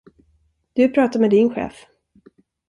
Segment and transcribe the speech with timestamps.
[0.73, 1.85] Du pratar med din chef.